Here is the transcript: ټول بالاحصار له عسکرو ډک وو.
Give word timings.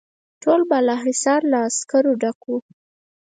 ټول 0.41 0.61
بالاحصار 0.69 1.41
له 1.51 1.57
عسکرو 1.67 2.11
ډک 2.21 2.39
وو. 2.47 2.57